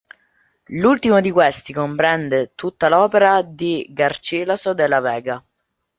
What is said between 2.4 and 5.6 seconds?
tutta l'opera di Garcilaso de la Vega.